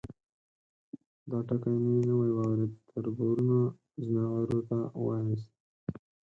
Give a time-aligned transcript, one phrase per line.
[1.29, 3.57] _دا ټکی مې نوی واورېد، تربرونه،
[4.05, 5.49] ځناورو ته واياست؟